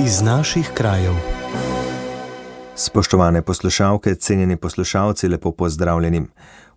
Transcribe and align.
iz 0.00 0.22
naših 0.22 0.70
krajev. 0.74 1.12
Spoštovane 2.74 3.42
poslušalke, 3.42 4.14
cenjeni 4.14 4.56
poslušalci, 4.56 5.28
lepo 5.28 5.52
pozdravljeni. 5.52 6.22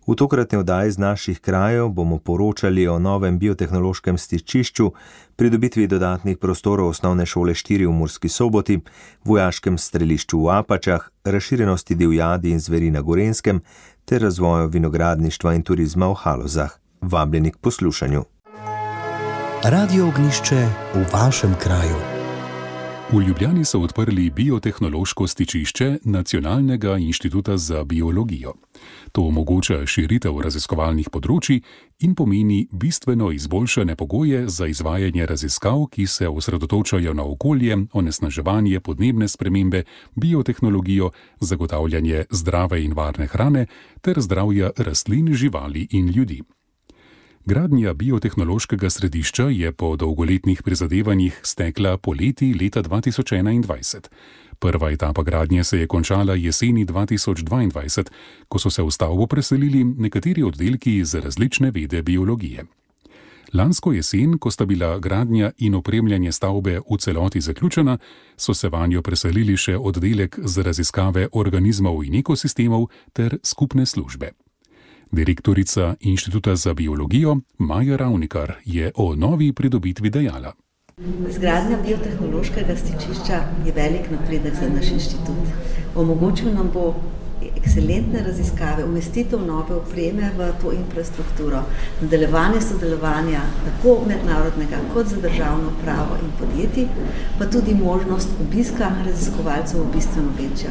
V 0.06 0.14
tokratni 0.14 0.58
oddaji 0.58 0.88
iz 0.88 0.98
naših 0.98 1.40
krajev 1.40 1.88
bomo 1.88 2.18
poročali 2.18 2.88
o 2.88 2.98
novem 2.98 3.38
biotehnološkem 3.38 4.18
stičišču, 4.18 4.92
pridobitvi 5.36 5.86
dodatnih 5.86 6.38
prostorov 6.38 6.88
osnovne 6.88 7.26
šole 7.26 7.54
4 7.54 7.86
v 7.86 7.92
Murski 7.92 8.28
soboti, 8.28 8.80
vojaškem 9.24 9.78
strelišču 9.78 10.38
v 10.38 10.50
Apačah, 10.50 11.08
razširjenosti 11.24 11.94
divjadi 11.94 12.50
in 12.50 12.60
zveri 12.60 12.90
na 12.90 13.00
Gorenskem 13.00 13.62
ter 14.04 14.22
razvoju 14.22 14.68
vinogradništva 14.68 15.54
in 15.54 15.62
turizma 15.62 16.08
v 16.08 16.14
Halozah. 16.14 16.70
Vabljeni 17.00 17.50
k 17.50 17.56
poslušanju. 17.56 18.24
Radio 19.64 20.08
ognišče 20.08 20.68
v 20.94 21.04
vašem 21.12 21.54
kraju. 21.62 22.11
V 23.12 23.20
Ljubljani 23.20 23.64
so 23.64 23.80
odprli 23.80 24.30
biotehnološko 24.30 25.26
stičišče 25.26 25.98
Nacionalnega 26.04 26.96
inštituta 26.96 27.56
za 27.56 27.84
biologijo. 27.84 28.54
To 29.12 29.22
omogoča 29.22 29.82
širitev 29.86 30.38
raziskovalnih 30.40 31.10
področji 31.12 31.58
in 32.00 32.14
pomeni 32.16 32.62
bistveno 32.72 33.28
izboljšane 33.36 33.98
pogoje 34.00 34.46
za 34.48 34.66
izvajanje 34.66 35.26
raziskav, 35.26 35.84
ki 35.92 36.06
se 36.06 36.28
osredotočajo 36.28 37.12
na 37.12 37.28
okolje, 37.28 37.76
onesnaževanje, 37.92 38.80
podnebne 38.80 39.28
spremembe, 39.28 39.84
biotehnologijo, 40.16 41.10
zagotavljanje 41.40 42.24
zdrave 42.30 42.80
in 42.84 42.96
varne 42.96 43.28
hrane 43.28 43.66
ter 44.00 44.20
zdravja 44.20 44.72
rastlin, 44.78 45.34
živali 45.34 45.86
in 45.90 46.08
ljudi. 46.08 46.40
Gradnja 47.44 47.94
biotehnološkega 47.94 48.90
središča 48.90 49.48
je 49.50 49.72
po 49.72 49.96
dolgoletnih 49.96 50.62
prizadevanjih 50.62 51.40
stekla 51.42 51.96
poleti 51.96 52.54
leta 52.60 52.82
2021. 52.82 54.00
Prva 54.58 54.90
etapa 54.90 55.22
gradnje 55.22 55.64
se 55.64 55.78
je 55.78 55.86
končala 55.86 56.34
jeseni 56.34 56.86
2022, 56.86 58.04
ko 58.48 58.58
so 58.58 58.70
se 58.70 58.82
v 58.82 58.90
stavbo 58.90 59.26
preselili 59.26 59.84
nekateri 59.84 60.42
oddelki 60.42 61.04
za 61.04 61.20
različne 61.20 61.70
vede 61.70 62.02
biologije. 62.02 62.64
Lansko 63.52 63.92
jesen, 63.92 64.38
ko 64.38 64.50
sta 64.50 64.64
bila 64.66 64.98
gradnja 64.98 65.50
in 65.58 65.74
opremljanje 65.74 66.32
stavbe 66.32 66.78
v 66.90 66.98
celoti 66.98 67.40
zaključena, 67.40 67.98
so 68.36 68.54
se 68.54 68.68
vanjo 68.68 69.02
preselili 69.02 69.56
še 69.56 69.76
oddelek 69.76 70.38
za 70.42 70.62
raziskave 70.62 71.28
organizmov 71.32 72.04
in 72.04 72.14
ekosistemov 72.14 72.86
ter 73.12 73.38
skupne 73.42 73.86
službe. 73.86 74.30
Direktorica 75.12 75.94
Inštituta 76.00 76.56
za 76.56 76.74
biologijo 76.74 77.36
Maja 77.58 77.96
Ravnikar 77.96 78.52
je 78.64 78.92
o 78.94 79.14
novi 79.14 79.52
pridobitvi 79.52 80.10
dejala. 80.10 80.52
Zgradnja 81.30 81.78
biotehnološkega 81.86 82.76
stičišča 82.76 83.42
je 83.66 83.72
velik 83.76 84.10
napredek 84.10 84.54
za 84.54 84.68
naš 84.74 84.88
inštitut. 84.90 85.52
Omogočil 85.96 86.54
nam 86.54 86.70
bo 86.74 86.94
ekscelentne 87.56 88.22
raziskave, 88.22 88.84
umestitev 88.84 89.44
nove 89.46 89.74
opreme 89.74 90.32
v 90.38 90.48
to 90.62 90.72
infrastrukturo, 90.72 91.62
nadaljevanje 92.00 92.60
sodelovanja 92.60 93.40
tako 93.66 94.00
mednarodnega 94.08 94.80
kot 94.94 95.06
za 95.06 95.20
državno 95.20 95.76
pravo 95.84 96.16
in 96.22 96.32
podjetij, 96.40 96.88
pa 97.38 97.46
tudi 97.46 97.74
možnost 97.74 98.28
obiska 98.40 98.92
raziskovalcev 99.06 99.84
bistveno 99.94 100.32
večja. 100.40 100.70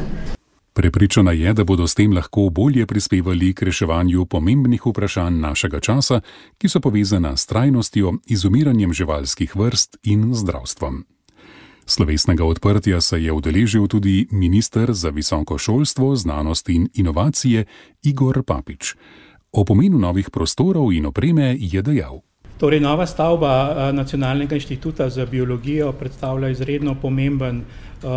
Prepričana 0.72 1.32
je, 1.32 1.52
da 1.52 1.64
bodo 1.64 1.86
s 1.86 1.94
tem 1.94 2.12
lahko 2.12 2.48
bolje 2.50 2.86
prispevali 2.86 3.54
k 3.54 3.62
reševanju 3.62 4.24
pomembnih 4.24 4.86
vprašanj 4.86 5.40
našega 5.40 5.80
časa, 5.80 6.20
ki 6.58 6.68
so 6.68 6.80
povezana 6.80 7.36
s 7.36 7.46
trajnostjo, 7.46 8.12
izumiranjem 8.26 8.92
živalskih 8.92 9.56
vrst 9.56 9.96
in 10.02 10.34
zdravstvom. 10.34 11.04
Slovesnega 11.86 12.44
odprtja 12.44 13.00
se 13.00 13.22
je 13.22 13.32
udeležil 13.32 13.86
tudi 13.86 14.28
minister 14.30 14.92
za 14.92 15.10
visoko 15.10 15.58
šolstvo, 15.58 16.16
znanost 16.16 16.68
in 16.68 16.88
inovacije 16.94 17.64
Igor 18.02 18.42
Papič. 18.42 18.94
O 19.52 19.64
pomenu 19.64 19.98
novih 19.98 20.30
prostorov 20.30 20.92
in 20.92 21.06
opreme 21.06 21.56
je 21.60 21.82
dejal. 21.82 22.22
Torej, 22.62 22.78
nova 22.78 23.06
stavba 23.10 23.90
Nacionalnega 23.90 24.54
inštituta 24.54 25.08
za 25.10 25.26
biologijo 25.26 25.92
predstavlja 25.92 26.48
izredno 26.48 26.94
pomemben 26.94 27.64
Eh, 28.02 28.08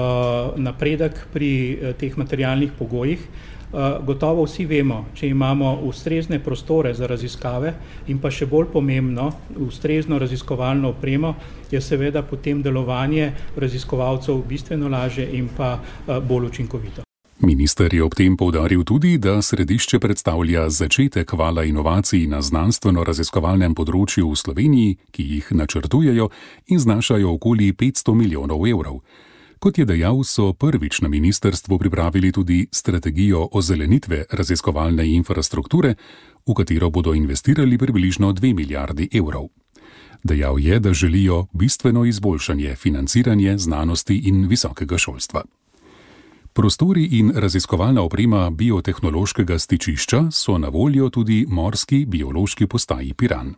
napredek 0.57 1.13
pri 1.33 1.77
eh, 1.77 1.93
teh 1.93 2.17
materialnih 2.17 2.71
pogojih. 2.73 3.21
Eh, 3.21 3.77
gotovo 4.01 4.47
vsi 4.47 4.65
vemo, 4.65 5.03
če 5.13 5.29
imamo 5.29 5.75
ustrezne 5.85 6.39
prostore 6.41 6.93
za 6.93 7.05
raziskave 7.05 7.75
in 8.09 8.17
pa 8.17 8.33
še 8.33 8.49
bolj 8.49 8.71
pomembno, 8.73 9.29
ustrezno 9.61 10.17
raziskovalno 10.17 10.95
opremo, 10.97 11.35
je 11.69 11.81
seveda 11.81 12.25
potem 12.25 12.65
delovanje 12.65 13.31
raziskovalcev 13.57 14.41
bistveno 14.49 14.89
lažje 14.89 15.29
in 15.37 15.53
pa 15.53 15.75
bolj 16.07 16.49
učinkovito. 16.49 17.04
Minister 17.39 17.93
je 17.93 18.03
ob 18.03 18.15
tem 18.15 18.37
povdaril 18.37 18.83
tudi, 18.83 19.17
da 19.17 19.41
središče 19.41 19.99
predstavlja 19.99 20.69
začetek 20.69 21.33
vala 21.33 21.65
inovacij 21.67 22.27
na 22.31 22.39
znanstveno-raziskovalnem 22.39 23.75
področju 23.75 24.29
v 24.31 24.39
Sloveniji, 24.39 24.93
ki 25.11 25.23
jih 25.23 25.49
načrtujejo 25.51 26.29
in 26.71 26.79
znašajo 26.79 27.33
okoli 27.35 27.73
500 27.75 28.15
milijonov 28.15 28.63
evrov. 28.67 29.01
Kot 29.59 29.77
je 29.77 29.85
dejal, 29.85 30.23
so 30.23 30.53
prvič 30.53 31.01
na 31.01 31.11
ministerstvu 31.11 31.79
pripravili 31.79 32.31
tudi 32.31 32.67
strategijo 32.71 33.49
ozelenitve 33.51 34.25
raziskovalne 34.31 35.03
infrastrukture, 35.15 35.95
v 36.47 36.53
katero 36.55 36.89
bodo 36.89 37.13
investirali 37.13 37.77
približno 37.77 38.31
2 38.31 38.53
milijardi 38.55 39.09
evrov. 39.11 39.51
Dejal 40.23 40.59
je, 40.59 40.79
da 40.79 40.93
želijo 40.93 41.47
bistveno 41.53 42.05
izboljšanje 42.05 42.75
financiranja 42.75 43.57
znanosti 43.57 44.21
in 44.23 44.47
visokega 44.47 44.97
šolstva. 44.97 45.43
Prostori 46.55 47.03
in 47.19 47.33
raziskovalna 47.35 48.01
oprema 48.01 48.49
biotehnološkega 48.49 49.57
stičišča 49.59 50.19
so 50.31 50.53
na 50.57 50.69
voljo 50.71 51.09
tudi 51.09 51.45
morski 51.49 52.05
biološki 52.05 52.67
postaji 52.67 53.13
Piran. 53.13 53.53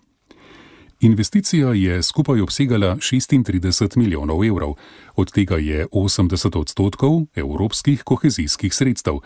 Investicija 0.99 1.73
je 1.73 2.03
skupaj 2.03 2.41
obsegala 2.41 2.95
36 2.95 3.97
milijonov 3.97 4.45
evrov, 4.45 4.73
od 5.15 5.31
tega 5.31 5.57
je 5.57 5.85
80 5.91 6.57
odstotkov 6.59 7.21
evropskih 7.35 8.03
kohezijskih 8.03 8.73
sredstev, 8.73 9.21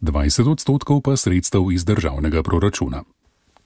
20 0.00 0.50
odstotkov 0.50 1.02
pa 1.02 1.16
sredstev 1.16 1.72
iz 1.72 1.84
državnega 1.84 2.42
proračuna. 2.42 3.02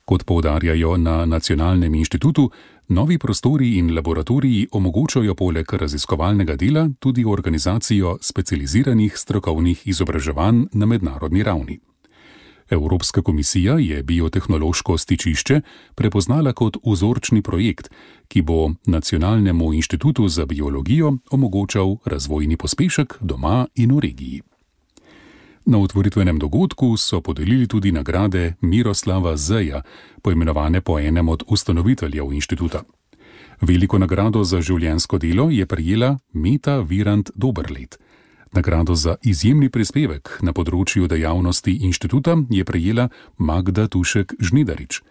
Kot 0.05 0.25
poudarjajo 0.25 0.97
na 0.97 1.27
Nacionalnem 1.27 1.95
inštitutu, 1.95 2.51
novi 2.91 3.19
prostori 3.19 3.79
in 3.79 3.95
laboratoriji 3.95 4.69
omogočajo 4.73 5.35
poleg 5.35 5.73
raziskovalnega 5.73 6.57
dela 6.57 6.89
tudi 6.99 7.25
organizacijo 7.25 8.19
specializiranih 8.21 9.17
strokovnih 9.17 9.83
izobraževanj 9.87 10.65
na 10.73 10.87
mednarodni 10.87 11.43
ravni. 11.43 11.79
Evropska 12.71 13.23
komisija 13.23 13.79
je 13.79 14.03
biotehnološko 14.03 14.99
stičišče 14.99 15.61
prepoznala 15.95 16.53
kot 16.53 16.77
vzorčni 16.87 17.43
projekt, 17.43 17.91
ki 18.29 18.43
bo 18.43 18.71
Nacionalnemu 18.87 19.73
inštitutu 19.75 20.29
za 20.29 20.47
biologijo 20.47 21.17
omogočal 21.31 21.97
razvojni 22.05 22.57
pospešek 22.57 23.19
doma 23.21 23.67
in 23.75 23.93
v 23.93 24.01
regiji. 24.01 24.50
Na 25.65 25.79
otvoritvenem 25.79 26.39
dogodku 26.39 26.97
so 26.97 27.21
podelili 27.21 27.67
tudi 27.67 27.93
nagrade 27.93 28.55
Miroslava 28.61 29.37
Zeja, 29.37 29.83
poimenovane 30.23 30.81
po 30.81 30.99
enem 30.99 31.29
od 31.29 31.43
ustanoviteljev 31.47 32.33
inštituta. 32.33 32.83
Veliko 33.61 33.99
nagrado 33.99 34.45
za 34.45 34.61
življensko 34.61 35.19
delo 35.19 35.51
je 35.51 35.67
prijela 35.67 36.19
Meta 36.33 36.81
Virant 36.81 37.31
Doberlet. 37.35 37.99
Nagrado 38.53 38.95
za 38.95 39.17
izjemni 39.23 39.69
prispevek 39.69 40.41
na 40.43 40.53
področju 40.53 41.07
dejavnosti 41.07 41.77
inštituta 41.87 42.37
je 42.51 42.65
prejela 42.65 43.09
Magda 43.39 43.87
Tušek 43.87 44.35
Žnidarič. 44.41 45.03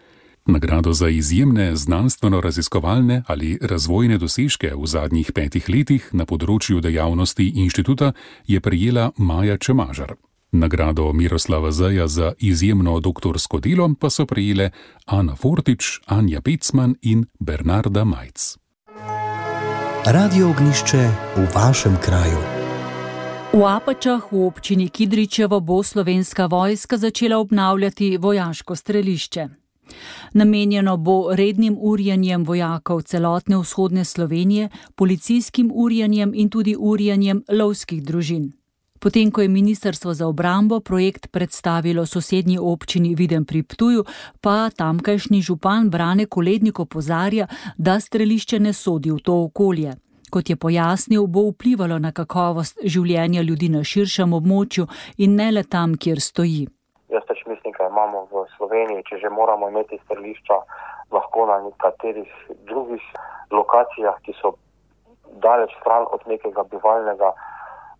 Nagrado 0.46 0.92
za 0.92 1.08
izjemne 1.08 1.76
znanstveno-raziskovalne 1.76 3.22
ali 3.26 3.58
razvojne 3.62 4.18
dosežke 4.18 4.72
v 4.74 4.86
zadnjih 4.86 5.32
petih 5.32 5.68
letih 5.68 6.10
na 6.12 6.26
področju 6.26 6.80
dejavnosti 6.80 7.46
inštituta 7.64 8.12
je 8.46 8.60
prejela 8.60 9.12
Maja 9.16 9.56
Čemažar. 9.56 10.16
Nagrado 10.52 11.12
Miroslava 11.12 11.70
Zaja 11.70 12.08
za 12.08 12.32
izjemno 12.38 13.00
doktorsko 13.00 13.60
delo 13.60 13.94
pa 14.00 14.10
so 14.10 14.26
prejele 14.26 14.70
Ana 15.06 15.36
Fortič, 15.36 16.00
Anja 16.06 16.40
Pecman 16.40 16.94
in 17.02 17.26
Bernarda 17.38 18.04
Majc. 18.04 18.56
Radio 20.06 20.50
ognišče 20.50 21.08
v 21.36 21.46
vašem 21.54 21.96
kraju. 22.02 22.38
V 23.52 23.62
Apačah 23.66 24.32
v 24.32 24.46
občini 24.46 24.88
Kidričevo 24.88 25.60
bo 25.60 25.82
slovenska 25.82 26.46
vojska 26.46 26.96
začela 26.96 27.38
obnavljati 27.38 28.16
vojaško 28.16 28.76
strelišče. 28.76 29.48
Namenjeno 30.32 30.96
bo 30.96 31.34
rednim 31.34 31.76
urjanjem 31.80 32.44
vojakov 32.44 33.02
celotne 33.02 33.58
vzhodne 33.58 34.04
Slovenije, 34.04 34.68
policijskim 34.94 35.70
urjanjem 35.74 36.32
in 36.34 36.48
tudi 36.50 36.76
urjanjem 36.78 37.44
lovskih 37.52 38.02
družin. 38.02 38.59
Potem, 39.00 39.30
ko 39.32 39.40
je 39.40 39.48
Ministrstvo 39.48 40.12
za 40.12 40.26
obrambo 40.28 40.80
projekt 40.80 41.32
predstavilo 41.32 42.06
sosednji 42.06 42.58
občini 42.60 43.14
Viden 43.14 43.44
pri 43.48 43.62
Ptuju, 43.62 44.04
pa 44.44 44.68
tamkajšnji 44.76 45.40
župan 45.40 45.88
Brane 45.90 46.26
Kolednik 46.26 46.80
opozarja, 46.80 47.46
da 47.78 48.00
strelišče 48.00 48.60
ne 48.60 48.72
sodi 48.72 49.10
v 49.10 49.22
to 49.24 49.34
okolje. 49.44 49.96
Kot 50.30 50.50
je 50.50 50.56
pojasnil, 50.56 51.26
bo 51.26 51.48
vplivalo 51.48 51.98
na 51.98 52.12
kakovost 52.12 52.78
življenja 52.84 53.40
ljudi 53.40 53.68
na 53.72 53.80
širšem 53.80 54.36
območju 54.36 54.84
in 55.16 55.32
ne 55.40 55.48
le 55.50 55.64
tam, 55.64 55.96
kjer 55.96 56.20
stoji. 56.20 56.68
Jaz 57.08 57.24
pač 57.24 57.40
mislim, 57.48 57.72
da 57.78 57.88
imamo 57.88 58.28
v 58.28 58.44
Sloveniji, 58.56 59.06
če 59.08 59.18
že 59.24 59.32
moramo 59.32 59.72
imeti 59.72 59.96
strelišča, 60.04 60.60
lahko 61.16 61.46
na 61.48 61.56
nekaterih 61.64 62.28
drugih 62.68 63.02
lokacijah, 63.50 64.20
ki 64.28 64.36
so 64.42 64.52
daleč 65.40 65.72
stran 65.80 66.04
od 66.12 66.20
nekega 66.28 66.68
bivalnega 66.68 67.32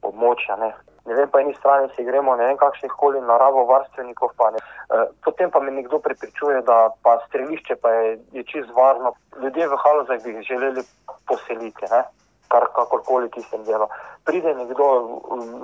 območja. 0.05 0.61
Ne. 0.61 0.71
Vem, 1.15 1.29
po 1.29 1.39
eni 1.39 1.55
strani 1.55 1.89
si 1.97 2.05
gremo 2.05 2.37
ne 2.37 2.47
vem 2.47 2.57
kakšnih 2.57 2.93
koli 3.01 3.21
naravo 3.21 3.65
varstvenikov, 3.67 4.31
pa 4.37 4.51
ne. 4.55 4.61
E, 4.61 5.07
potem 5.25 5.51
pa 5.51 5.61
mi 5.61 5.75
nekdo 5.75 5.99
prepričuje, 5.99 6.63
da 6.63 6.91
pa 7.03 7.19
strelišče 7.27 7.77
pa 7.83 7.91
je, 7.91 8.19
je 8.33 8.45
čist 8.45 8.71
varno. 8.77 9.13
Ljudje 9.43 9.69
v 9.69 9.79
Halozah 9.85 10.23
bi 10.25 10.43
želeli 10.47 10.87
poseliti, 11.27 11.91
ne. 11.91 12.05
kar 12.51 12.67
kakorkoli 12.75 13.29
tistem 13.31 13.63
delo. 13.65 13.87
Pride 14.27 14.55
nekdo, 14.55 14.87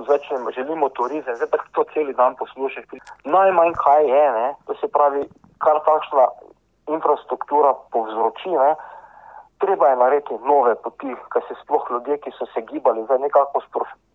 začne, 0.07 0.39
želimo 0.55 0.89
turizem, 0.95 1.35
zdaj 1.37 1.49
pa 1.51 1.59
to 1.75 1.85
celi 1.95 2.15
dan 2.15 2.37
poslušaš. 2.39 2.85
Najmanj 3.25 3.75
kaj 3.85 4.07
je, 4.07 4.25
ne, 4.39 4.47
to 4.67 4.75
se 4.81 4.89
pravi, 4.95 5.25
kar 5.59 5.83
takšna 5.89 6.29
infrastruktura 6.95 7.75
povzroči, 7.91 8.55
ne, 8.55 8.71
treba 9.59 9.91
je 9.91 9.97
narediti 9.97 10.39
nove 10.47 10.75
poti, 10.87 11.17
ker 11.35 11.43
se 11.49 11.59
sploh 11.65 11.91
ljudje, 11.91 12.23
ki 12.23 12.37
so 12.39 12.47
se 12.55 12.63
gibali, 12.71 13.03
zdaj 13.11 13.25
nekako 13.27 13.67
sproščajo 13.67 14.06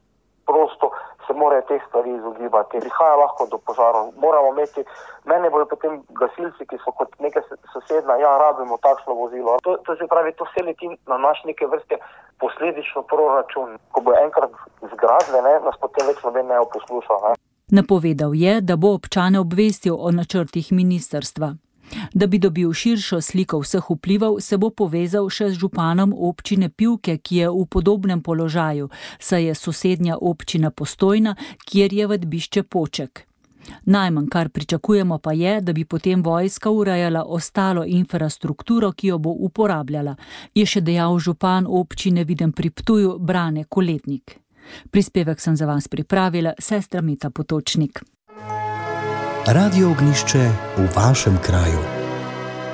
prosto, 0.52 0.92
se 1.26 1.34
morajo 1.42 1.64
teh 1.70 1.82
stvari 1.88 2.12
izogibati. 2.20 2.84
Prihaja 2.86 3.16
lahko 3.24 3.48
do 3.52 3.58
požarov. 3.68 4.06
Moramo 4.24 4.50
imeti, 4.54 4.84
mene 5.32 5.50
bojo 5.54 5.66
potem 5.74 5.94
gasilci, 6.22 6.68
ki 6.70 6.80
so 6.84 6.92
kot 7.00 7.16
neke 7.26 7.42
sosedna, 7.74 8.18
ja, 8.24 8.32
rabimo 8.44 8.78
takšno 8.88 9.16
vozilo. 9.22 9.58
To, 9.66 9.78
to 9.86 9.96
se 9.96 10.08
pravi, 10.14 10.36
to 10.38 10.48
vse 10.50 10.66
leti 10.68 10.92
na 11.12 11.18
naš 11.28 11.44
neke 11.50 11.70
vrste 11.74 12.02
posledično 12.44 13.06
proračun. 13.12 13.78
Ko 13.94 14.04
bo 14.06 14.18
enkrat 14.26 14.52
zgradile, 14.94 15.42
ne, 15.48 15.56
nas 15.68 15.78
potem 15.82 16.12
več 16.12 16.24
noben 16.28 16.52
ne 16.52 16.62
posluša. 16.76 17.20
Ne. 17.28 17.34
Napovedal 17.72 18.36
je, 18.36 18.60
da 18.62 18.76
bo 18.76 18.96
občane 19.00 19.40
obvestil 19.40 19.96
o 19.96 20.12
načrtih 20.12 20.72
ministerstva. 20.72 21.54
Da 22.14 22.28
bi 22.28 22.40
dobil 22.40 22.74
širšo 22.74 23.22
sliko 23.22 23.60
vseh 23.60 23.90
vplivov, 23.90 24.40
se 24.40 24.58
bo 24.58 24.70
povezal 24.70 25.30
še 25.30 25.50
z 25.52 25.60
županom 25.60 26.14
občine 26.14 26.70
Pivke, 26.70 27.18
ki 27.18 27.36
je 27.36 27.50
v 27.50 27.66
podobnem 27.66 28.22
položaju, 28.22 28.90
saj 29.20 29.46
je 29.46 29.56
sosednja 29.56 30.18
občina 30.22 30.72
Postojna, 30.72 31.36
kjer 31.66 31.94
je 31.94 32.08
vadbišče 32.08 32.64
Poček. 32.64 33.26
Najmanj, 33.86 34.28
kar 34.28 34.50
pričakujemo, 34.50 35.18
pa 35.18 35.34
je, 35.34 35.62
da 35.62 35.74
bi 35.74 35.86
potem 35.86 36.24
vojska 36.24 36.70
urejala 36.70 37.24
ostalo 37.24 37.86
infrastrukturo, 37.88 38.92
ki 38.92 39.08
jo 39.08 39.18
bo 39.18 39.30
uporabljala, 39.30 40.16
je 40.56 40.66
še 40.66 40.82
dejal 40.82 41.20
župan 41.20 41.68
občine 41.70 42.24
Viden 42.24 42.52
pri 42.52 42.70
Ptuju 42.70 43.18
Brane 43.20 43.64
Koletnik. 43.70 44.40
Prispevek 44.92 45.42
sem 45.42 45.56
za 45.56 45.66
vas 45.66 45.88
pripravila, 45.88 46.54
sestra 46.60 47.02
Mita 47.02 47.30
Potočnik. 47.30 48.02
Radio 49.46 49.90
ognišče 49.90 50.50
v 50.78 50.96
vašem 50.96 51.38
kraju. 51.42 52.01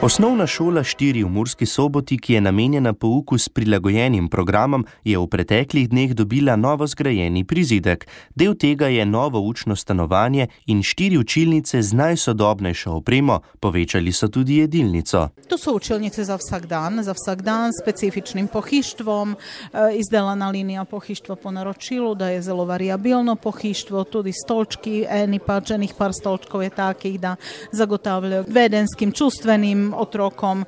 Osnovna 0.01 0.47
šola 0.47 0.83
4 0.83 1.25
v 1.25 1.29
Murski 1.29 1.65
soboti, 1.65 2.19
ki 2.21 2.33
je 2.33 2.41
namenjena 2.41 2.93
pouku 2.93 3.37
s 3.37 3.49
prilagojenim 3.49 4.27
programom, 4.29 4.85
je 5.03 5.17
v 5.17 5.27
preteklih 5.27 5.89
dneh 5.89 6.13
dobila 6.13 6.55
novo 6.55 6.85
zgrajeni 6.87 7.41
prizidek. 7.43 8.05
Del 8.35 8.53
tega 8.53 8.87
je 8.87 9.05
novo 9.05 9.41
učno 9.41 9.75
stanovanje 9.75 10.47
in 10.65 10.83
štiri 10.83 11.17
učilnice 11.17 11.81
z 11.81 11.93
najsodobnejšo 11.93 12.91
opremo, 12.93 13.39
povečali 13.59 14.11
so 14.13 14.27
tudi 14.27 14.57
jedilnico. 14.61 15.29
To 15.49 15.57
so 15.57 15.73
učilnice 15.73 16.23
za 16.23 16.37
vsak 16.37 16.67
dan, 16.67 17.03
za 17.03 17.17
vsak 17.17 17.41
dan 17.41 17.73
s 17.73 17.81
specifičnim 17.81 18.47
pohištvom, 18.47 19.33
eh, 19.33 19.97
izdelana 19.97 20.49
linija 20.49 20.85
pohištva 20.85 21.35
po 21.35 21.51
naročilu, 21.51 22.15
da 22.15 22.29
je 22.29 22.41
zelo 22.41 22.65
variabilno 22.65 23.35
pohištvo, 23.35 24.03
tudi 24.03 24.33
stolčki, 24.45 25.05
eni 25.09 25.39
pač 25.39 25.71
enih 25.71 25.93
par 25.97 26.13
stolčkov 26.13 26.63
je 26.63 26.69
takih, 26.69 27.19
da 27.19 27.35
zagotavljajo 27.71 28.45
vedenskim 28.47 29.11
čustvenim 29.11 29.86
tým 29.87 29.95
otrokom, 29.95 30.67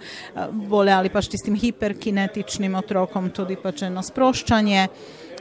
voľali 0.72 1.12
eh, 1.12 1.14
pač 1.14 1.28
tým 1.28 1.60
hyperkinetičným 1.60 2.80
otrokom, 2.80 3.36
tudi 3.36 3.60
pač 3.60 3.84
eno 3.92 4.00
sproščanje. 4.00 4.88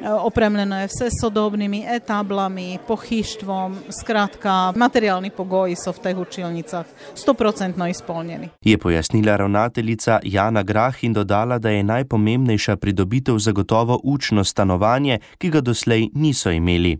Eh, 0.00 0.12
opremljeno 0.12 0.80
je 0.80 0.86
vse 0.86 1.08
sodobnimi 1.20 1.84
etablami, 1.88 2.78
pohištvom, 2.86 3.76
skratka, 4.00 4.72
materialni 4.76 5.30
pogoji 5.30 5.74
so 5.76 5.90
v 5.92 5.98
teh 6.02 6.18
učilnicah 6.18 6.86
100% 7.14 7.90
izpolnjeni. 7.90 8.48
Je 8.62 8.78
pojasnila 8.78 9.36
ravnateljica 9.36 10.20
Jana 10.22 10.62
Grah 10.62 11.04
in 11.04 11.12
dodala, 11.12 11.58
da 11.58 11.70
je 11.70 11.82
najpomembnejša 11.82 12.76
pridobitev 12.76 13.38
zagotovo 13.38 14.00
učno 14.04 14.44
stanovanje, 14.44 15.18
ki 15.38 15.50
ga 15.50 15.60
doslej 15.60 16.08
niso 16.14 16.50
imeli. 16.50 16.98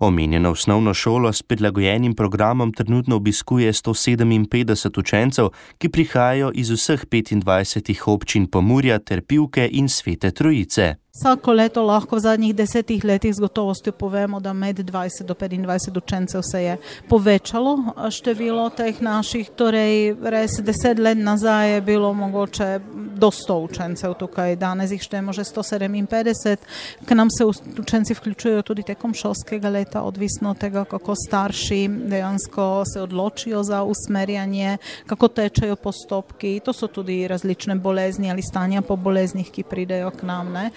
Omenjeno 0.00 0.50
osnovno 0.50 0.94
šolo 0.94 1.32
s 1.32 1.42
prilagojenim 1.42 2.14
programom 2.14 2.72
trenutno 2.72 3.16
obiskuje 3.16 3.72
157 3.72 4.98
učencev, 4.98 5.48
ki 5.78 5.88
prihajajo 5.88 6.50
iz 6.54 6.70
vseh 6.70 7.04
25 7.06 8.02
občin 8.06 8.46
Pomurja, 8.46 8.98
Terpivke 8.98 9.68
in 9.72 9.88
Svete 9.88 10.30
Trojice. 10.30 10.94
Vsako 11.10 11.52
leto 11.52 11.82
lahko 11.82 12.16
v 12.16 12.22
zadnjih 12.22 12.54
desetih 12.54 13.04
letih 13.04 13.34
z 13.34 13.42
gotovostjo 13.42 13.92
povemo, 13.92 14.38
da 14.40 14.52
med 14.52 14.78
20 14.78 15.26
do 15.26 15.34
25 15.34 15.98
učencev 15.98 16.42
se 16.42 16.62
je 16.62 16.76
povečalo 17.08 17.78
število 18.10 18.68
teh 18.70 19.02
naših. 19.02 19.50
Torej, 19.50 20.14
res 20.22 20.60
deset 20.62 20.98
let 21.02 21.18
nazaj 21.18 21.74
je 21.74 21.80
bilo 21.80 22.12
mogoče 22.14 22.78
do 23.20 23.30
100 23.30 23.58
učencev 23.68 24.14
tukaj, 24.18 24.56
danes 24.56 24.90
jih 24.90 25.02
štejemo 25.02 25.32
že 25.32 25.44
157. 25.44 26.56
K 27.06 27.14
nam 27.14 27.30
se 27.30 27.44
učenci 27.78 28.14
vključujejo 28.14 28.62
tudi 28.62 28.82
tekom 28.82 29.14
šolskega 29.14 29.68
leta, 29.68 30.02
odvisno 30.02 30.50
od 30.50 30.58
tega, 30.58 30.84
kako 30.84 31.14
starši 31.14 31.88
dejansko 31.88 32.84
se 32.92 33.02
odločijo 33.02 33.62
za 33.62 33.82
usmerjanje, 33.82 34.78
kako 35.06 35.28
tečejo 35.28 35.76
postopki. 35.76 36.60
To 36.64 36.72
so 36.72 36.86
tudi 36.86 37.28
različne 37.28 37.74
bolezni 37.74 38.30
ali 38.30 38.42
stanja 38.42 38.82
po 38.82 38.96
boleznih, 38.96 39.50
ki 39.50 39.62
pridejo 39.62 40.10
k 40.10 40.22
nam. 40.22 40.52
Ne? 40.52 40.70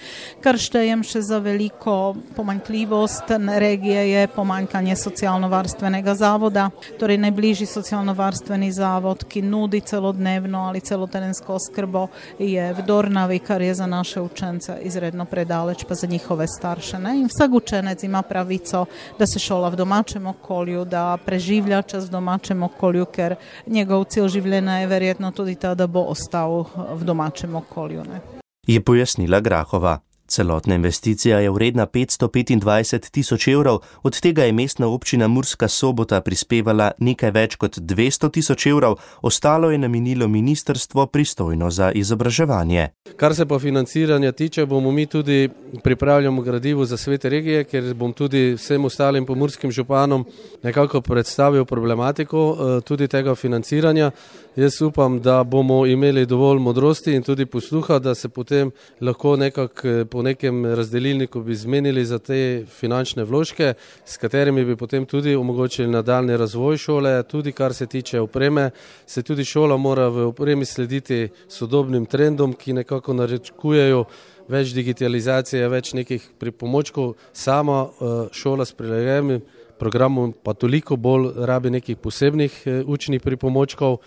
kar 0.44 0.58
štejem 0.60 1.02
še 1.06 1.22
za 1.24 1.38
veliko 1.42 2.14
pomanjkljivost 2.36 3.30
regije, 3.60 4.02
je 4.10 4.26
pomanjkanje 4.34 4.96
socialno-varstvenega 5.00 6.14
zavoda. 6.18 6.68
Torej, 7.00 7.18
najbližji 7.22 7.68
socialno-varstveni 7.70 8.70
zavod, 8.74 9.24
ki 9.28 9.42
nudi 9.42 9.80
celodnevno 9.80 10.66
ali 10.68 10.82
celoterensko 10.84 11.58
skrbo, 11.68 12.06
je 12.38 12.72
v 12.74 12.82
Dornavi, 12.86 13.38
kar 13.38 13.62
je 13.62 13.74
za 13.74 13.86
naše 13.86 14.20
učence 14.20 14.78
izredno 14.82 15.24
predaleč, 15.24 15.84
pa 15.88 15.94
za 15.94 16.06
njihove 16.06 16.46
starše. 16.48 16.98
Ne? 16.98 17.16
In 17.20 17.28
vsak 17.28 17.52
učenec 17.52 18.02
ima 18.02 18.22
pravico, 18.22 18.86
da 19.18 19.26
se 19.26 19.38
šola 19.38 19.68
v 19.68 19.76
domačem 19.76 20.26
okolju, 20.26 20.84
da 20.84 21.18
preživlja 21.24 21.82
čas 21.82 22.08
v 22.08 22.10
domačem 22.10 22.62
okolju, 22.62 23.06
ker 23.06 23.36
njegov 23.66 24.04
cilj 24.04 24.28
življenja 24.28 24.78
je 24.80 24.86
verjetno 24.86 25.30
tudi 25.30 25.54
ta, 25.54 25.74
da 25.74 25.86
bo 25.86 26.06
ostal 26.10 26.64
v 26.94 27.04
domačem 27.04 27.56
okolju. 27.56 28.04
Ne? 28.04 28.20
Je 28.66 28.80
pojasnila 28.80 29.40
Grahova. 29.40 29.98
Celotna 30.26 30.74
investicija 30.74 31.38
je 31.38 31.50
vredna 31.50 31.86
525 31.86 33.10
tisoč 33.10 33.48
evrov, 33.48 33.78
od 34.02 34.20
tega 34.20 34.44
je 34.44 34.52
mestna 34.52 34.86
občina 34.86 35.28
Murska 35.28 35.68
sobota 35.68 36.20
prispevala 36.20 36.90
nekaj 36.98 37.30
več 37.30 37.56
kot 37.56 37.76
200 37.78 38.30
tisoč 38.32 38.66
evrov, 38.66 38.96
ostalo 39.22 39.70
je 39.70 39.78
namenilo 39.78 40.28
ministrstvo 40.28 41.06
pristojno 41.06 41.70
za 41.70 41.92
izobraževanje. 41.92 42.88
Kar 43.16 43.34
se 43.34 43.46
pa 43.46 43.58
financiranja 43.58 44.32
tiče, 44.32 44.66
bomo 44.66 44.90
mi 44.92 45.06
tudi 45.06 45.48
pripravljamo 45.82 46.42
gradivo 46.42 46.84
za 46.84 46.96
svete 46.96 47.28
regije, 47.28 47.64
ker 47.64 47.94
bom 47.94 48.12
tudi 48.12 48.54
vsem 48.56 48.84
ostalim 48.84 49.26
pomorskim 49.26 49.70
županom 49.70 50.24
nekako 50.62 51.00
predstavil 51.00 51.64
problematiko 51.64 52.56
eh, 52.56 52.80
tudi 52.80 53.08
tega 53.08 53.34
financiranja. 53.34 54.10
Jaz 54.56 54.82
upam, 54.82 55.20
da 55.20 55.44
bomo 55.44 55.86
imeli 55.86 56.26
dovolj 56.26 56.58
modrosti 56.58 57.12
in 57.12 57.22
tudi 57.22 57.46
posluha, 57.46 57.98
da 57.98 58.14
se 58.14 58.28
potem 58.28 58.70
lahko 59.00 59.36
nekako 59.36 59.88
eh, 59.88 60.04
po 60.14 60.22
nekem 60.22 60.66
razdelilniku 60.66 61.40
bi 61.42 61.54
zmenili 61.54 62.04
za 62.06 62.18
te 62.18 62.64
finančne 62.70 63.24
vložke, 63.24 63.72
s 64.06 64.16
katerimi 64.16 64.64
bi 64.64 64.76
potem 64.76 65.06
tudi 65.06 65.34
omogočili 65.34 65.88
nadaljni 65.90 66.36
razvoj 66.36 66.76
šole, 66.76 67.22
tudi 67.22 67.52
kar 67.52 67.74
se 67.74 67.86
tiče 67.86 68.20
opreme. 68.20 68.70
Se 69.06 69.22
tudi 69.22 69.44
šola 69.44 69.76
mora 69.76 70.06
v 70.08 70.28
opremi 70.28 70.64
slediti 70.64 71.28
sodobnim 71.48 72.06
trendom, 72.06 72.54
ki 72.54 72.76
nekako 72.78 73.16
narečkujejo 73.18 74.04
več 74.48 74.70
digitalizacije, 74.76 75.66
več 75.68 75.92
nekih 75.98 76.28
pripomočkov. 76.38 77.16
Sama 77.32 77.80
eh, 77.82 78.14
šola 78.30 78.64
s 78.64 78.72
prilagojenim 78.72 79.42
programom 79.82 80.30
pa 80.42 80.54
toliko 80.54 80.96
bolj 80.96 81.32
rabi 81.42 81.74
nekih 81.74 81.98
posebnih 81.98 82.62
eh, 82.66 82.84
učnih 82.86 83.22
pripomočkov 83.22 83.98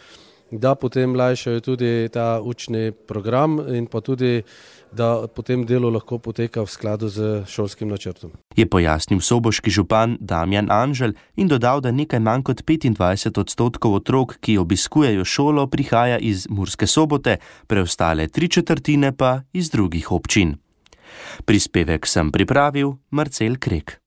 da 0.52 0.76
potem 0.76 1.16
lajšajo 1.16 1.60
tudi 1.60 2.10
ta 2.14 2.42
učni 2.44 2.92
program 2.92 3.60
in 3.76 3.88
pa 3.88 4.02
tudi, 4.02 4.44
da 4.92 5.28
potem 5.28 5.66
delo 5.66 5.90
lahko 5.90 6.20
poteka 6.20 6.64
v 6.64 6.70
skladu 6.72 7.10
z 7.10 7.44
šolskim 7.48 7.90
načrtom. 7.90 8.32
Je 8.56 8.66
pojasnil 8.66 9.20
soboški 9.20 9.70
župan 9.70 10.18
Damjan 10.20 10.72
Anžel 10.72 11.14
in 11.36 11.48
dodal, 11.48 11.82
da 11.82 11.92
nekaj 11.92 12.20
manj 12.20 12.44
kot 12.48 12.64
25 12.64 13.40
odstotkov 13.40 14.00
otrok, 14.00 14.38
ki 14.40 14.58
obiskujejo 14.58 15.26
šolo, 15.26 15.68
prihaja 15.68 16.18
iz 16.18 16.48
Murske 16.50 16.88
sobote, 16.88 17.38
preostale 17.68 18.28
tri 18.28 18.48
četrtine 18.48 19.12
pa 19.12 19.42
iz 19.54 19.70
drugih 19.70 20.12
občin. 20.12 20.56
Prispevek 21.46 22.08
sem 22.08 22.32
pripravil 22.32 22.96
Marcel 23.12 23.60
Krek. 23.60 24.00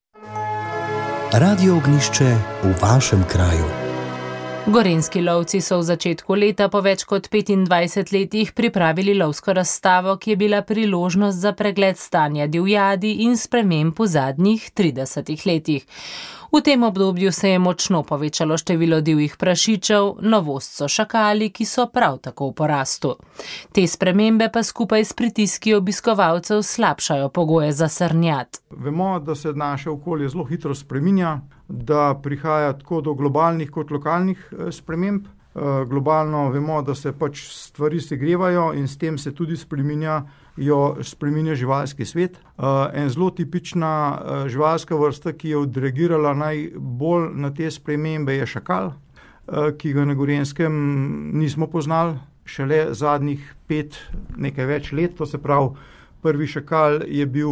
Radio 1.32 1.76
ognišče 1.76 2.30
v 2.62 2.74
vašem 2.82 3.22
kraju. 3.30 3.79
Gorenski 4.66 5.22
lovci 5.24 5.60
so 5.64 5.78
v 5.80 5.88
začetku 5.88 6.34
leta 6.36 6.66
po 6.68 6.82
več 6.84 7.06
kot 7.08 7.30
25 7.32 8.12
letih 8.12 8.52
pripravili 8.52 9.14
lovsko 9.16 9.54
razstavo, 9.56 10.18
ki 10.20 10.34
je 10.34 10.36
bila 10.36 10.60
priložnost 10.62 11.40
za 11.40 11.54
pregled 11.56 11.96
stanja 11.96 12.46
divjadi 12.46 13.14
in 13.24 13.38
sprememb 13.40 13.96
v 13.96 14.06
zadnjih 14.06 14.68
30 14.76 15.46
letih. 15.48 15.86
V 16.52 16.60
tem 16.60 16.82
obdobju 16.82 17.32
se 17.32 17.50
je 17.50 17.58
močno 17.58 18.02
povečalo 18.02 18.56
število 18.58 19.00
divjih 19.00 19.36
prašičev, 19.38 20.14
novost 20.20 20.72
so 20.76 20.88
šakali, 20.88 21.50
ki 21.54 21.64
so 21.64 21.86
prav 21.86 22.18
tako 22.18 22.48
v 22.50 22.54
porastu. 22.58 23.12
Te 23.72 23.86
spremembe 23.86 24.48
pa 24.52 24.62
skupaj 24.62 25.04
s 25.04 25.12
pritiski 25.12 25.74
obiskovalcev 25.74 26.62
slabšajo 26.62 27.28
pogoje 27.28 27.72
za 27.72 27.88
srnjat. 27.88 28.58
Vemo, 28.70 29.20
da 29.20 29.34
se 29.34 29.52
naše 29.52 29.90
okolje 29.90 30.28
zelo 30.28 30.44
hitro 30.44 30.74
spreminja, 30.74 31.40
da 31.68 32.18
prihaja 32.22 32.72
tako 32.78 33.00
do 33.00 33.14
globalnih 33.14 33.70
kot 33.70 33.90
lokalnih 33.90 34.52
sprememb. 34.70 35.26
Globalno 35.54 36.50
vemo, 36.54 36.82
da 36.82 36.94
se 36.94 37.10
pač 37.12 37.40
stvari 37.50 38.00
segrevajo 38.00 38.70
in 38.78 38.86
s 38.88 38.98
tem 38.98 39.18
se 39.18 39.32
tudi 39.34 39.56
spreminja 39.56 40.22
jo 40.60 40.96
spremenja 41.02 41.54
živalski 41.54 42.04
svet. 42.04 42.38
En 42.94 43.08
zelo 43.10 43.30
tipična 43.30 44.22
živalska 44.46 44.96
vrsta, 44.96 45.32
ki 45.32 45.48
je 45.48 45.58
odreagirala 45.58 46.34
najbolj 46.34 47.30
na 47.34 47.54
te 47.54 47.70
spremembe, 47.70 48.34
je 48.34 48.46
šakal, 48.46 48.92
ki 49.78 49.92
ga 49.92 50.04
na 50.04 50.14
Gorenskem 50.14 50.74
nismo 51.38 51.66
poznali 51.66 52.18
šele 52.44 52.94
zadnjih 52.94 53.54
pet, 53.68 53.96
nekaj 54.36 54.66
več 54.66 54.92
let, 54.92 55.14
to 55.16 55.26
se 55.26 55.38
pravi, 55.38 55.70
prvi 56.22 56.46
šakal 56.46 57.00
je 57.06 57.26
bil 57.26 57.50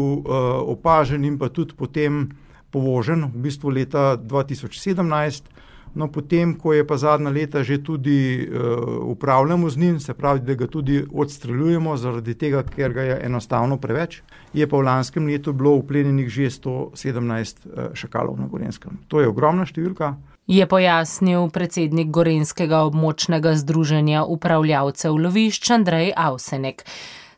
opažen 0.69 1.25
in 1.25 1.39
pa 1.39 1.49
tudi 1.49 1.77
potem 1.79 2.29
povožen, 2.71 3.31
v 3.33 3.47
bistvu 3.47 3.71
leta 3.73 4.17
dva 4.17 4.43
tisoč 4.45 4.81
sedemnajst. 4.83 5.49
No, 5.95 6.09
potem, 6.13 6.55
ko 6.59 6.73
je 6.73 6.87
pa 6.87 6.97
zadnja 6.97 7.31
leta 7.31 7.63
že 7.63 7.83
tudi 7.83 8.49
uh, 8.49 9.11
upravljamo 9.11 9.71
z 9.71 9.77
njim, 9.79 10.01
se 10.01 10.15
pravi, 10.15 10.41
da 10.41 10.55
ga 10.55 10.67
tudi 10.67 11.05
odstreljujemo, 11.13 11.97
zaradi 11.97 12.35
tega, 12.35 12.63
ker 12.63 12.93
ga 12.93 13.03
je 13.03 13.21
enostavno 13.25 13.77
preveč, 13.77 14.23
je 14.53 14.67
pa 14.67 14.77
v 14.77 14.83
lanskem 14.83 15.27
letu 15.27 15.53
bilo 15.53 15.75
uplenjenih 15.81 16.29
že 16.29 16.51
117 16.51 17.67
uh, 17.67 17.95
šakalov 17.95 18.39
na 18.41 18.47
Gorenskem. 18.47 18.99
To 19.09 19.21
je 19.21 19.29
ogromna 19.29 19.67
številka. 19.67 20.17
Je 20.49 20.65
pojasnil 20.65 21.51
predsednik 21.53 22.09
Gorenskega 22.09 22.81
območnega 22.89 23.53
združenja 23.61 24.25
upravljavcev 24.25 25.13
lovišč 25.13 25.71
Andrej 25.77 26.13
Avsenek. 26.17 26.87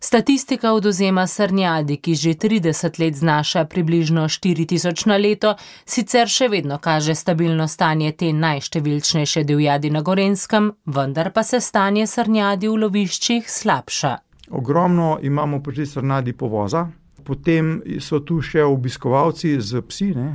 Statistika 0.02 0.72
odozema 0.72 1.26
srnjadi, 1.26 1.96
ki 1.96 2.14
že 2.14 2.30
30 2.30 3.00
let 3.00 3.14
znaša 3.14 3.64
približno 3.64 4.22
4000 4.22 5.06
na 5.06 5.16
leto, 5.16 5.54
sicer 5.84 6.28
še 6.28 6.48
vedno 6.48 6.78
kaže 6.78 7.14
stabilno 7.14 7.68
stanje 7.68 8.12
te 8.12 8.32
najštevilčnejše 8.32 9.44
divjadi 9.44 9.90
na 9.90 10.00
Gorenskem, 10.00 10.72
vendar 10.86 11.32
pa 11.32 11.42
se 11.42 11.60
stanje 11.60 12.06
srnjadi 12.06 12.68
v 12.68 12.80
loviščih 12.80 13.44
slabša. 13.50 14.16
Ogromno 14.50 15.18
imamo 15.22 15.60
pri 15.62 15.86
srnjadi 15.86 16.32
povoza, 16.32 16.86
potem 17.24 17.82
so 18.00 18.24
tu 18.24 18.40
še 18.40 18.64
obiskovalci 18.64 19.60
z 19.60 19.84
psi, 19.84 20.12
ne? 20.16 20.28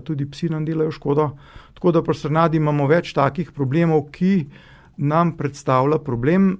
tudi 0.00 0.30
psi 0.30 0.48
nam 0.48 0.64
delajo 0.64 0.96
škodo. 0.96 1.30
Tako 1.76 1.92
da 1.92 2.02
pri 2.02 2.16
srnjadi 2.16 2.56
imamo 2.56 2.88
več 2.88 3.12
takih 3.12 3.52
problemov, 3.52 4.08
ki 4.16 4.46
nam 4.96 5.36
predstavlja 5.36 6.00
problem 6.00 6.54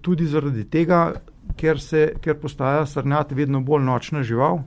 tudi 0.00 0.24
zaradi 0.24 0.64
tega, 0.72 1.12
ker, 1.58 1.80
se, 1.80 2.12
ker 2.22 2.38
postaja 2.40 2.86
srnjad 2.86 3.34
vedno 3.36 3.60
bolj 3.60 3.84
nočna 3.84 4.22
žival. 4.22 4.62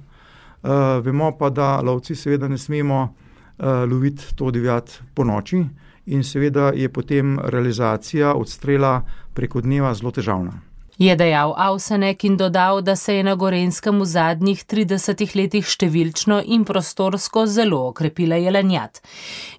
Uh, 0.61 0.99
vemo 1.01 1.31
pa, 1.37 1.49
da 1.49 1.79
lovci 1.81 2.15
seveda 2.15 2.47
ne 2.47 2.57
smemo 2.57 3.01
uh, 3.03 3.65
loviti 3.89 4.35
to 4.35 4.51
divjad 4.51 4.91
po 5.15 5.23
noči 5.25 5.63
in 6.05 6.23
seveda 6.23 6.71
je 6.75 6.89
potem 6.89 7.39
realizacija 7.39 8.35
odstrela 8.35 9.01
preko 9.33 9.61
dneva 9.61 9.93
zelo 9.93 10.11
težavna 10.11 10.70
je 11.01 11.15
dejal 11.15 11.53
Avsenek 11.57 12.23
in 12.23 12.35
dodal, 12.37 12.81
da 12.81 12.95
se 12.95 13.15
je 13.15 13.23
na 13.23 13.33
Gorenskem 13.35 13.99
v 13.99 14.05
zadnjih 14.05 14.59
30 14.69 15.23
letih 15.35 15.65
številčno 15.65 16.37
in 16.45 16.61
prostorsko 16.65 17.47
zelo 17.49 17.79
okrepila 17.87 18.37
jelenjat. 18.37 19.01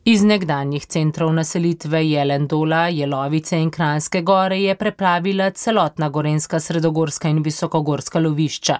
Iz 0.06 0.22
nekdanjih 0.22 0.86
centrov 0.86 1.32
naselitve 1.34 2.04
Jelendola, 2.06 2.84
Jelovice 2.94 3.58
in 3.58 3.72
Kranske 3.74 4.22
gore 4.22 4.60
je 4.60 4.76
preplavila 4.78 5.50
celotna 5.50 6.08
gorenska 6.14 6.60
sredogorska 6.62 7.28
in 7.28 7.42
visokogorska 7.42 8.22
lovišča. 8.22 8.78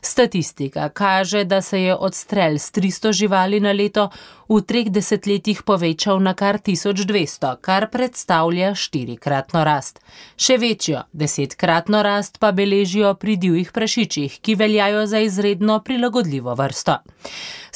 Statistika 0.00 0.88
kaže, 0.88 1.44
da 1.44 1.60
se 1.60 1.82
je 1.82 1.94
odstrel 1.94 2.56
s 2.56 2.72
300 2.72 3.12
živali 3.12 3.60
na 3.60 3.72
leto 3.72 4.08
v 4.48 4.60
treh 4.64 4.88
desetletjih 4.88 5.60
povečal 5.62 6.22
na 6.24 6.32
kar 6.32 6.56
1200, 6.56 7.60
kar 7.60 7.88
predstavlja 7.92 8.72
štirikratno 8.72 9.60
rast. 9.64 10.00
Še 10.40 10.56
večjo, 10.56 11.04
desetkratno 11.12 12.00
rast 12.02 12.40
pa 12.40 12.52
beležijo 12.56 13.12
pri 13.20 13.36
divjih 13.36 13.72
prašičih, 13.72 14.40
ki 14.40 14.56
veljajo 14.56 15.04
za 15.06 15.20
izredno 15.20 15.80
prilagodljivo 15.84 16.56
vrsto. 16.56 16.98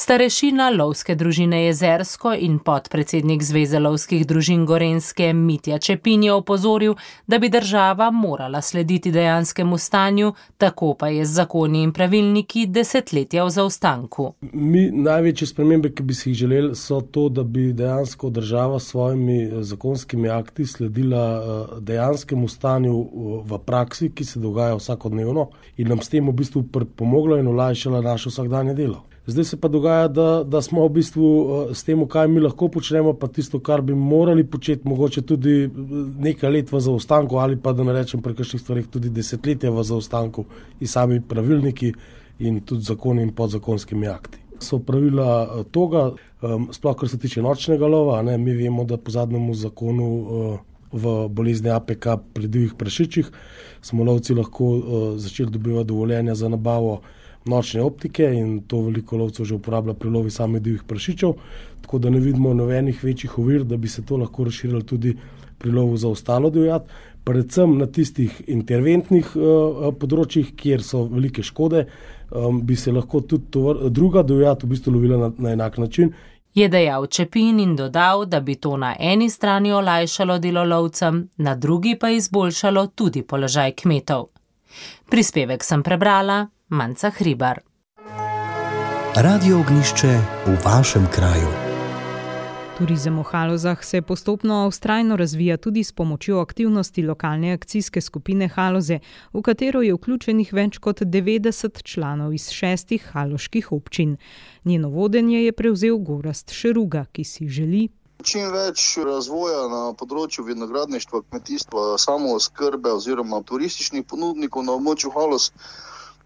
Starešina 0.02 0.64
lovske 0.74 1.14
družine 1.14 1.60
Jezersko 1.62 2.32
in 2.34 2.56
podpredsednik 2.58 3.42
Zveze 3.46 3.78
lovskih 3.78 4.24
družin 4.26 4.64
Gorenske 4.66 5.28
Mitja 5.32 5.76
Čepin 5.78 6.24
je 6.26 6.32
opozoril, 6.34 6.96
da 7.26 7.38
bi 7.38 7.48
država 7.48 8.08
morala 8.10 8.60
slediti 8.62 9.12
dejanskemu 9.14 9.78
stanju, 9.78 10.32
tako 10.58 10.96
pa 10.98 11.08
je 11.08 11.24
z 11.24 11.36
zakoni 11.36 11.84
in 11.86 11.92
pravilniki 11.92 12.64
desetletja 12.66 13.44
v 13.44 13.52
zaostanku. 13.54 14.26
Mi 14.52 14.88
največje 14.90 15.48
spremembe, 15.52 15.92
ki 15.94 16.02
bi 16.02 16.18
si 16.18 16.32
jih 16.32 16.40
želeli, 16.40 16.74
so 16.74 16.98
to, 17.00 17.28
da 17.28 17.46
bi 17.46 17.68
dejansko 17.72 18.30
država 18.30 18.80
s 18.80 18.90
svojimi 18.90 19.38
eh, 19.44 19.62
zakonskimi 19.62 20.28
akti 20.28 20.66
sledila 20.66 21.22
eh, 21.36 21.78
dejanskemu 21.92 22.48
stanju 22.48 22.98
eh, 22.98 23.38
v 23.54 23.62
praksi, 23.70 24.10
ki 24.10 24.24
se 24.24 24.42
dogaja 24.42 24.74
vsakodnevno 24.82 25.46
in 25.76 25.94
nam 25.94 26.02
s 26.02 26.10
tem 26.10 26.26
v 26.26 26.36
bistvu 26.42 26.66
pomogla 26.96 27.38
in 27.38 27.54
olajšala 27.54 28.02
naše 28.02 28.34
vsakdanje 28.34 28.74
delo. 28.74 29.04
Zdaj 29.26 29.44
se 29.44 29.56
pa 29.56 29.68
dogaja, 29.68 30.08
da, 30.08 30.44
da 30.44 30.62
smo 30.62 30.82
v 30.86 30.90
bistvu 30.98 31.26
eh, 31.70 31.74
s 31.74 31.84
tem, 31.86 32.00
kaj 32.08 32.28
mi 32.28 32.40
lahko 32.42 32.66
počnemo, 32.68 33.12
pa 33.14 33.28
tisto, 33.28 33.60
kar 33.62 33.80
bi 33.80 33.94
morali 33.94 34.44
početi, 34.44 34.88
mogoče 34.88 35.22
tudi 35.22 35.52
eh, 35.64 35.68
nekaj 36.26 36.50
let 36.50 36.72
v 36.72 36.80
zaostanku, 36.80 37.38
ali 37.38 37.56
pa 37.56 37.72
da 37.72 37.86
ne 37.86 37.94
rečem 37.94 38.22
pri 38.22 38.34
kakšnih 38.34 38.62
stvarih 38.62 38.88
tudi 38.90 39.12
desetletja 39.14 39.70
v 39.70 39.84
zaostanku 39.86 40.44
in 40.80 40.90
sami 40.90 41.20
pravilniki 41.20 41.92
in 42.40 42.60
tudi 42.66 42.82
zakoni 42.82 43.22
in 43.22 43.30
podzakonskimi 43.30 44.10
akti. 44.10 44.42
So 44.58 44.82
pravila 44.82 45.30
eh, 45.44 45.64
toga, 45.70 46.10
sploh 46.74 46.98
kar 46.98 47.08
se 47.08 47.18
tiče 47.18 47.42
nočnega 47.42 47.86
lova, 47.86 48.18
ne, 48.26 48.34
mi 48.38 48.58
vemo, 48.58 48.82
da 48.84 48.98
po 48.98 49.14
zadnjem 49.14 49.52
zakonu 49.54 50.58
v 50.92 51.12
bolezni 51.30 51.70
APK 51.70 52.08
pri 52.34 52.48
divjih 52.48 52.74
prašičih 52.78 53.30
smo 53.82 54.04
lovci 54.04 54.34
lahko 54.34 54.66
začeli 55.16 55.50
dobivati 55.50 55.88
dovoljenja 55.88 56.34
za 56.34 56.48
nabavo 56.48 56.98
nočne 57.44 57.82
optike 57.82 58.24
in 58.24 58.60
to 58.66 58.80
veliko 58.88 59.16
lovcev 59.16 59.46
že 59.46 59.54
uporablja 59.54 59.94
pri 59.94 60.10
lovi 60.10 60.30
samih 60.30 60.62
divjih 60.62 60.82
prašičev, 60.88 61.32
tako 61.82 61.98
da 61.98 62.10
ne 62.10 62.20
vidimo 62.20 62.54
nobenih 62.54 63.04
večjih 63.04 63.38
ovir, 63.38 63.64
da 63.64 63.76
bi 63.76 63.88
se 63.88 64.04
to 64.06 64.16
lahko 64.16 64.44
razširilo 64.44 64.82
tudi 64.82 65.16
pri 65.58 65.70
lovu 65.70 65.96
za 65.96 66.08
ostalo 66.08 66.50
divjad, 66.50 66.86
predvsem 67.24 67.78
na 67.78 67.86
tistih 67.86 68.42
interventnih 68.46 69.36
uh, 69.36 69.92
področjih, 69.94 70.54
kjer 70.58 70.82
so 70.82 71.04
velike 71.10 71.42
škode, 71.42 71.86
um, 72.30 72.60
bi 72.66 72.76
se 72.76 72.92
lahko 72.92 73.20
tudi 73.20 73.50
to, 73.50 73.90
druga 73.90 74.24
divjad 74.26 74.64
v 74.64 74.72
bistvu 74.74 74.94
lovila 74.96 75.20
na, 75.20 75.32
na 75.38 75.52
enak 75.54 75.78
način. 75.78 76.12
Je 76.54 76.68
dejal 76.68 77.06
Čepin 77.06 77.60
in 77.60 77.76
dodal, 77.76 78.26
da 78.26 78.40
bi 78.40 78.58
to 78.60 78.76
na 78.76 78.92
eni 78.98 79.30
strani 79.30 79.72
olajšalo 79.72 80.38
delo 80.38 80.64
lovcem, 80.64 81.28
na 81.36 81.54
drugi 81.56 81.94
pa 81.96 82.10
izboljšalo 82.12 82.86
tudi 82.94 83.22
položaj 83.22 83.72
kmetov. 83.82 84.26
Prispevek 85.08 85.64
sem 85.64 85.82
prebrala, 85.82 86.46
Manca 86.72 87.10
Hribar. 87.10 87.60
Radio 89.16 89.58
ognišče 89.60 90.12
v 90.46 90.54
vašem 90.64 91.06
kraju. 91.14 91.48
Turizem 92.78 93.18
v 93.18 93.22
Halozah 93.22 93.84
se 93.84 94.02
postopno 94.02 94.66
ustrajno 94.66 95.16
razvija 95.16 95.56
tudi 95.56 95.84
s 95.84 95.92
pomočjo 95.92 96.40
aktivnosti 96.40 97.02
lokalne 97.02 97.52
akcijske 97.52 98.00
skupine 98.00 98.48
Haloze, 98.48 98.98
v 99.32 99.42
katero 99.42 99.82
je 99.82 99.92
vključenih 99.94 100.52
več 100.52 100.78
kot 100.78 101.00
90 101.00 101.82
članov 101.84 102.32
iz 102.32 102.48
šestih 102.50 103.04
haloških 103.12 103.72
občin. 103.72 104.16
Njeno 104.64 104.88
vodenje 104.88 105.44
je 105.44 105.52
prevzel 105.52 105.98
Gorast 105.98 106.50
Šeruga, 106.50 107.04
ki 107.12 107.24
si 107.24 107.48
želi. 107.48 107.88
Čim 108.22 108.48
več 108.48 108.98
razvoja 109.04 109.68
na 109.68 109.84
področju 109.92 110.44
vinogradništva, 110.48 111.20
kmetijstva, 111.28 111.98
samo 111.98 112.40
skrbe 112.40 112.96
oziroma 112.96 113.42
turističnih 113.42 114.04
ponudnikov 114.08 114.64
na 114.64 114.72
območju 114.72 115.10
Halos 115.12 115.52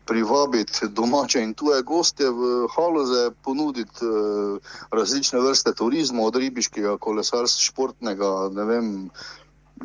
privabiti 0.06 0.88
domače 0.88 1.42
in 1.42 1.54
tuje 1.54 1.82
goste 1.82 2.30
v 2.30 2.66
Haloze, 2.76 3.30
ponuditi 3.42 4.06
uh, 4.06 4.58
različne 4.90 5.40
vrste 5.40 5.74
turizma, 5.74 6.22
od 6.22 6.36
ribiškega, 6.36 6.96
kolesarstva, 7.02 7.64
športnega, 7.70 8.32
ne 8.54 8.64
vem, 8.64 8.92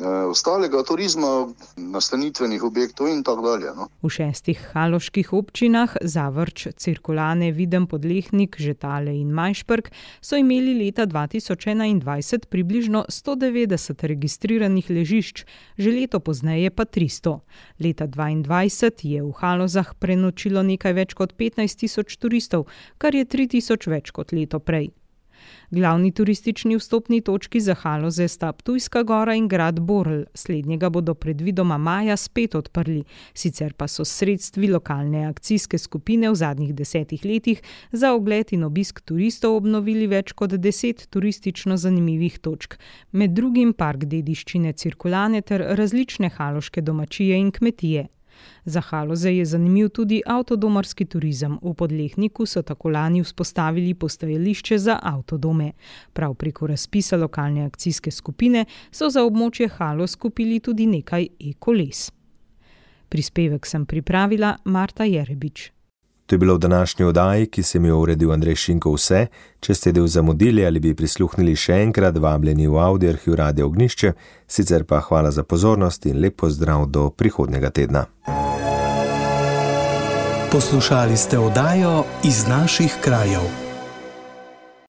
ostalega 0.00 0.82
turizma, 0.82 1.48
nastanitvenih 1.76 2.64
objektov 2.64 3.08
in 3.08 3.22
tako 3.22 3.42
dalje. 3.42 3.72
No. 3.76 3.88
V 4.02 4.10
šestih 4.10 4.60
haloških 4.72 5.32
občinah, 5.32 5.96
Zavrč, 6.00 6.66
Cirkulane, 6.76 7.52
Videm, 7.52 7.86
Podlehnik, 7.86 8.56
Žetale 8.58 9.12
in 9.20 9.32
Majšprk, 9.32 9.92
so 10.20 10.36
imeli 10.36 10.74
leta 10.84 11.06
2021 11.06 12.46
približno 12.48 13.04
190 13.08 14.06
registriranih 14.06 14.90
ležišč, 14.90 15.44
že 15.78 15.90
leto 15.90 16.20
pozneje 16.20 16.70
pa 16.70 16.84
300. 16.84 17.38
Leta 17.78 18.06
2022 18.06 19.12
je 19.12 19.20
v 19.22 19.32
Halozah 19.36 19.94
prenočilo 19.94 20.62
nekaj 20.62 20.92
več 20.92 21.14
kot 21.14 21.36
15 21.36 21.84
tisoč 21.84 22.16
turistov, 22.16 22.66
kar 22.98 23.14
je 23.14 23.28
3 23.28 23.48
tisoč 23.58 23.86
več 23.86 24.10
kot 24.10 24.32
leto 24.32 24.58
prej. 24.58 24.92
Glavni 25.70 26.12
turistični 26.12 26.76
vstopni 26.76 27.20
točki 27.20 27.60
za 27.60 27.74
Haloze 27.74 28.28
sta 28.28 28.52
Ptujska 28.52 29.02
gora 29.02 29.34
in 29.34 29.48
grad 29.48 29.80
Borl, 29.80 30.22
slednjega 30.34 30.90
bodo 30.90 31.14
predvidoma 31.14 31.78
maja 31.78 32.16
spet 32.16 32.54
odprli, 32.54 33.04
sicer 33.34 33.72
pa 33.72 33.88
so 33.88 34.04
sredstvi 34.04 34.68
lokalne 34.68 35.26
akcijske 35.26 35.78
skupine 35.78 36.30
v 36.30 36.34
zadnjih 36.34 36.74
desetih 36.74 37.24
letih 37.24 37.62
za 37.92 38.12
ogled 38.14 38.52
in 38.52 38.64
obisk 38.64 39.00
turistov 39.00 39.56
obnovili 39.56 40.06
več 40.06 40.32
kot 40.32 40.56
deset 40.58 41.06
turistično 41.10 41.76
zanimivih 41.76 42.38
točk, 42.38 42.78
med 43.12 43.30
drugim 43.30 43.72
park 43.72 44.04
dediščine 44.04 44.72
cirkulane 44.72 45.42
ter 45.42 45.64
različne 45.78 46.28
haloške 46.36 46.80
domačije 46.80 47.38
in 47.38 47.50
kmetije. 47.50 48.08
Za 48.64 48.80
Haloze 48.80 49.32
je 49.32 49.44
zanimiv 49.44 49.88
tudi 49.88 50.22
avtodomarski 50.26 51.04
turizem. 51.04 51.58
V 51.62 51.74
podlehniku 51.74 52.46
so 52.46 52.62
tako 52.62 52.88
lani 52.88 53.22
vzpostavili 53.22 53.94
postajališče 53.94 54.78
za 54.78 54.98
avtodome. 55.02 55.72
Prav 56.12 56.34
preko 56.34 56.66
razpisa 56.66 57.16
lokalne 57.16 57.64
akcijske 57.64 58.10
skupine 58.10 58.64
so 58.90 59.10
za 59.10 59.24
območje 59.24 59.68
Halo 59.68 60.06
skupili 60.06 60.60
tudi 60.60 60.86
nekaj 60.86 61.28
e-koles. 61.40 62.10
Prispevek 63.08 63.66
sem 63.66 63.86
pripravila 63.86 64.56
Marta 64.64 65.04
Jerebič. 65.04 65.72
To 66.32 66.34
je 66.34 66.38
bilo 66.38 66.54
v 66.54 66.58
današnji 66.58 67.04
oddaji, 67.04 67.46
ki 67.46 67.62
sem 67.62 67.84
jo 67.84 67.98
uredil 67.98 68.32
Andrej 68.32 68.54
Šinko 68.56 68.94
vse. 68.94 69.26
Če 69.60 69.74
ste 69.74 69.90
del 69.92 70.06
zamudili 70.06 70.64
ali 70.64 70.80
bi 70.80 70.94
prisluhnili 70.96 71.52
še 71.52 71.76
enkrat, 71.84 72.16
vabljeni 72.16 72.70
v 72.72 72.78
audio 72.80 73.10
arhiv 73.12 73.34
Radio 73.36 73.66
Ognišče, 73.68 74.12
sicer 74.48 74.86
pa 74.88 75.02
hvala 75.04 75.30
za 75.30 75.44
pozornost 75.44 76.06
in 76.08 76.22
lep 76.24 76.40
pozdrav 76.40 76.86
do 76.88 77.10
prihodnega 77.10 77.70
tedna. 77.70 78.06
Poslušali 80.52 81.16
ste 81.16 81.38
oddajo 81.38 82.06
iz 82.24 82.46
naših 82.48 82.96
krajev. 83.04 83.61